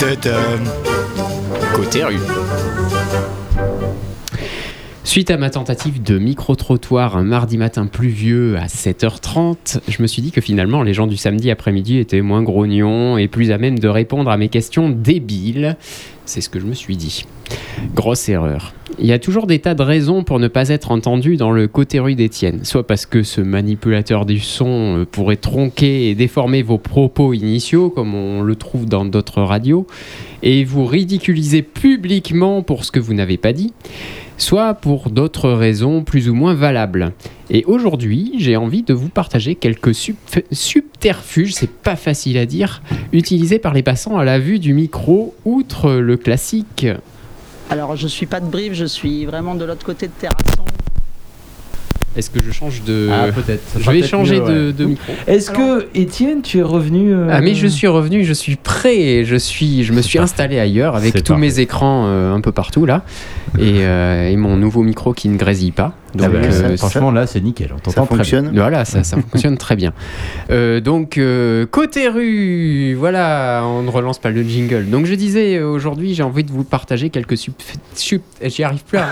[0.00, 0.64] Tadam.
[1.74, 2.16] Côté rue.
[5.04, 10.22] Suite à ma tentative de micro-trottoir un mardi matin pluvieux à 7h30, je me suis
[10.22, 13.78] dit que finalement les gens du samedi après-midi étaient moins grognons et plus à même
[13.78, 15.76] de répondre à mes questions débiles.
[16.24, 17.26] C'est ce que je me suis dit.
[17.94, 18.72] Grosse erreur.
[19.02, 21.66] Il y a toujours des tas de raisons pour ne pas être entendu dans le
[21.68, 22.64] côté rue d'Étienne.
[22.64, 27.88] Soit parce que ce manipulateur du son euh, pourrait tronquer et déformer vos propos initiaux,
[27.88, 29.86] comme on le trouve dans d'autres radios,
[30.42, 33.72] et vous ridiculiser publiquement pour ce que vous n'avez pas dit
[34.36, 37.12] soit pour d'autres raisons plus ou moins valables.
[37.50, 43.58] Et aujourd'hui, j'ai envie de vous partager quelques subterfuges, c'est pas facile à dire, utilisés
[43.58, 46.86] par les passants à la vue du micro, outre le classique.
[47.70, 50.64] Alors, je suis pas de Brive, je suis vraiment de l'autre côté de Terrasson.
[52.16, 53.08] Est-ce que je change de.
[53.12, 53.62] Ah, peut-être.
[53.78, 54.72] Je vais changer mieux, de, ouais.
[54.72, 55.12] de micro.
[55.28, 59.22] Est-ce que, Étienne, tu es revenu euh, Ah mais je suis revenu, je suis prêt,
[59.24, 61.40] je suis, je me suis installé ailleurs avec tous parfait.
[61.40, 63.04] mes écrans euh, un peu partout là
[63.58, 65.92] et, euh, et mon nouveau micro qui ne grésille pas.
[66.12, 67.70] Ah Donc bah, euh, ça, franchement, là, c'est nickel.
[67.72, 68.16] On Ça t'entend très bien.
[68.16, 68.50] fonctionne?
[68.54, 69.92] Voilà, ça, ça fonctionne très bien.
[70.50, 74.86] Euh, donc, euh, côté rue, voilà, on ne relance pas le jingle.
[74.90, 77.54] Donc, je disais, aujourd'hui, j'ai envie de vous partager quelques sup
[78.42, 78.98] J'y arrive plus.
[78.98, 79.04] hein.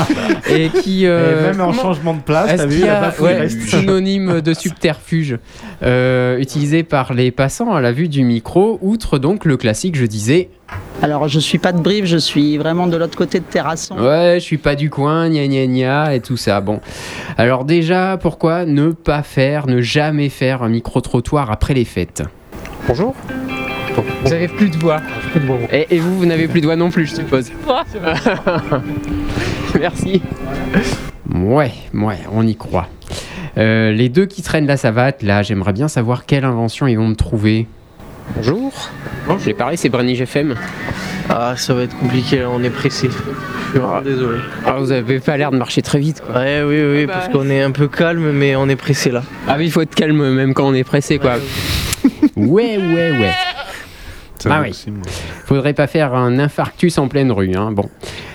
[0.50, 1.06] et qui...
[1.06, 3.38] euh, Et même en changement de place, t'as vu, qu'il y la a bafouille ouais,
[3.38, 3.60] reste.
[3.68, 5.38] synonyme de subterfuge
[5.82, 10.04] euh, utilisé par les passants à la vue du micro, outre donc le classique, je
[10.04, 10.50] disais,
[11.02, 13.98] Alors, je suis pas de Brive, je suis vraiment de l'autre côté de Terrasson.
[13.98, 16.60] Ouais, je suis pas du coin, gna gna gna, et tout ça.
[16.60, 16.80] Bon.
[17.36, 22.22] Alors, déjà, pourquoi ne pas faire, ne jamais faire un micro-trottoir après les fêtes?
[22.86, 23.16] Bonjour.
[24.24, 25.00] Vous avez plus de voix.
[25.72, 27.50] Et, et vous, vous n'avez plus de voix non plus, je suppose.
[29.80, 30.22] Merci.
[31.34, 32.86] Ouais, ouais, on y croit.
[33.58, 37.08] Euh, les deux qui traînent la savate, là, j'aimerais bien savoir quelle invention ils vont
[37.08, 37.66] me trouver.
[38.36, 38.72] Bonjour.
[39.44, 40.54] J'ai parlé, c'est Brenny FM.
[41.28, 43.08] Ah, ça va être compliqué là, on est pressé.
[43.08, 44.38] Je suis vraiment désolé.
[44.66, 46.40] Ah, vous avez pas l'air de marcher très vite, quoi.
[46.40, 49.22] Ouais, oui, oui, parce qu'on est un peu calme, mais on est pressé là.
[49.48, 51.34] Ah oui, il faut être calme même quand on est pressé, quoi.
[52.36, 53.32] Ouais, ouais, ouais.
[54.50, 54.74] Ah oui.
[55.46, 57.70] Faudrait pas faire un infarctus en pleine rue, hein.
[57.72, 57.88] Bon.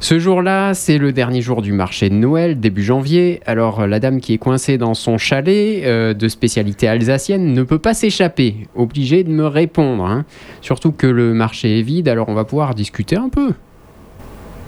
[0.00, 3.40] Ce jour-là, c'est le dernier jour du marché de Noël, début janvier.
[3.46, 7.80] Alors, la dame qui est coincée dans son chalet euh, de spécialité alsacienne ne peut
[7.80, 8.68] pas s'échapper.
[8.76, 10.04] Obligée de me répondre.
[10.04, 10.24] hein.
[10.60, 13.52] Surtout que le marché est vide, alors on va pouvoir discuter un peu.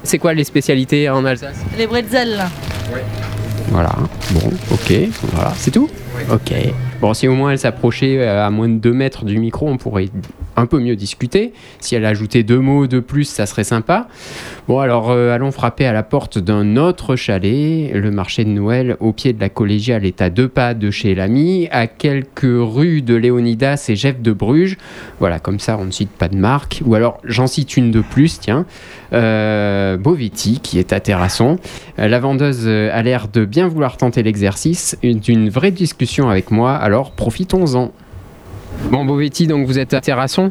[0.03, 1.65] C'est quoi les spécialités en Alsace?
[1.79, 2.39] Les bretzels.
[3.69, 3.93] Voilà,
[4.33, 4.93] bon, ok,
[5.33, 5.89] voilà, c'est tout
[6.33, 6.53] Ok.
[7.01, 9.77] Bon, si au moins elle s'approchait euh, à moins de 2 mètres du micro, on
[9.77, 10.09] pourrait
[10.61, 11.53] un peu mieux discuter.
[11.81, 14.09] Si elle ajoutait deux mots de plus, ça serait sympa.
[14.69, 17.91] Bon, alors euh, allons frapper à la porte d'un autre chalet.
[17.95, 21.15] Le marché de Noël, au pied de la collégiale, est à deux pas de chez
[21.15, 24.77] l'ami, à quelques rues de Léonidas et Jeff de Bruges.
[25.19, 26.83] Voilà, comme ça, on ne cite pas de marque.
[26.85, 28.67] Ou alors, j'en cite une de plus, tiens.
[29.13, 29.97] Euh,
[30.63, 31.59] qui est à Terrasson.
[31.99, 36.29] Euh, La vendeuse euh, a l'air de bien vouloir tenter l'exercice une- d'une vraie discussion
[36.29, 37.93] avec moi, alors profitons-en.
[38.91, 40.51] Bon, Bovetti, donc vous êtes à Terrasson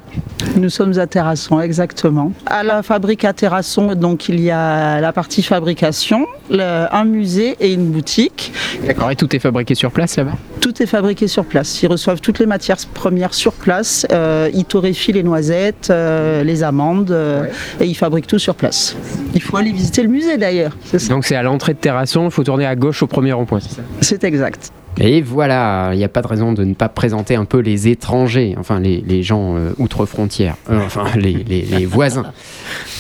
[0.56, 2.32] Nous sommes à Terrasson, exactement.
[2.46, 7.58] À la fabrique à Terrasson, donc il y a la partie fabrication, le- un musée
[7.60, 8.54] et une boutique.
[8.86, 11.82] D'accord, et tout est fabriqué sur place là-bas Tout est fabriqué sur place.
[11.84, 14.06] Ils reçoivent toutes les matières premières sur place.
[14.12, 17.44] Euh, ils torréfient les noisettes, euh, les amandes, euh,
[17.82, 18.96] et ils fabriquent tout sur place.
[19.34, 20.78] Il faut aller visiter le musée d'ailleurs.
[21.10, 23.76] Donc c'est à l'entrée de Terrasson, il faut tourner à gauche au premier rond-point, c'est
[23.76, 24.72] ça C'est exact.
[25.02, 27.88] Et voilà, il n'y a pas de raison de ne pas présenter un peu les
[27.88, 32.32] étrangers, enfin les, les gens euh, outre-frontières, Euh, enfin les, les- les voisins,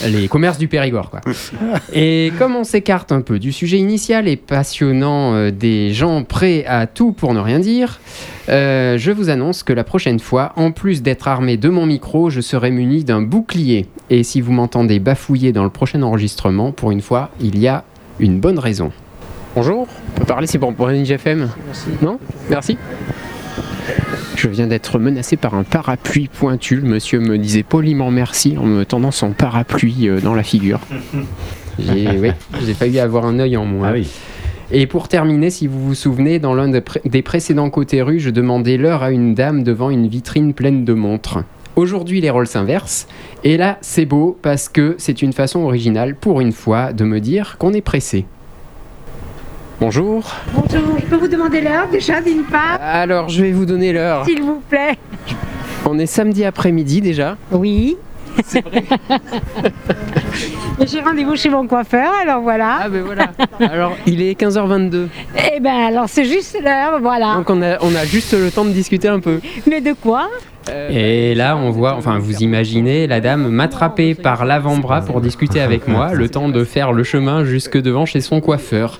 [0.07, 1.09] les commerces du Périgord.
[1.09, 1.19] Quoi.
[1.93, 6.65] Et comme on s'écarte un peu du sujet initial et passionnant euh, des gens prêts
[6.65, 7.99] à tout pour ne rien dire,
[8.47, 12.29] euh, je vous annonce que la prochaine fois, en plus d'être armé de mon micro,
[12.29, 13.87] je serai muni d'un bouclier.
[14.09, 17.83] Et si vous m'entendez bafouiller dans le prochain enregistrement, pour une fois, il y a
[18.19, 18.91] une bonne raison.
[19.55, 21.49] Bonjour, on peut parler, c'est pour pour NGFM
[22.01, 22.19] Non?
[22.49, 22.77] Merci.
[24.35, 26.77] Je viens d'être menacé par un parapluie pointu.
[26.77, 30.79] Le monsieur me disait poliment merci en me tendant son parapluie euh, dans la figure.
[31.79, 32.33] J'ai ouais,
[32.77, 33.89] failli avoir un œil en moins.
[33.89, 34.07] Ah oui.
[34.71, 38.19] Et pour terminer, si vous vous souvenez, dans l'un des, pré- des précédents côtés rue,
[38.19, 41.39] je demandais l'heure à une dame devant une vitrine pleine de montres.
[41.75, 43.07] Aujourd'hui, les rôles s'inversent.
[43.43, 47.19] Et là, c'est beau parce que c'est une façon originale, pour une fois, de me
[47.19, 48.25] dire qu'on est pressé.
[49.79, 50.23] Bonjour.
[50.53, 54.25] Bonjour, je peux vous demander l'heure déjà d'une part, Alors, je vais vous donner l'heure.
[54.25, 54.97] s'il vous plaît
[55.85, 57.37] On est samedi après-midi déjà.
[57.51, 57.97] Oui.
[58.45, 58.83] C'est vrai.
[60.85, 62.79] J'ai rendez-vous chez mon coiffeur, alors voilà.
[62.83, 63.31] Ah ben voilà.
[63.59, 65.07] Alors, il est 15h22.
[65.53, 67.35] Eh ben alors c'est juste l'heure, voilà.
[67.35, 69.39] Donc on a, on a juste le temps de discuter un peu.
[69.67, 70.29] Mais de quoi
[70.89, 75.87] Et là, on voit, enfin, vous imaginez la dame m'attraper par l'avant-bras pour discuter avec
[75.87, 78.99] moi, le temps de faire le chemin jusque devant chez son coiffeur.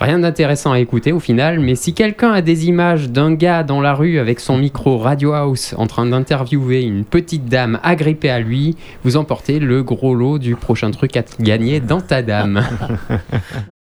[0.00, 3.80] Rien d'intéressant à écouter au final, mais si quelqu'un a des images d'un gars dans
[3.80, 8.40] la rue avec son micro Radio House en train d'interviewer une petite dame agrippée à
[8.40, 12.62] lui, vous emportez le gros lot du prochain truc à gagner dans ta dame.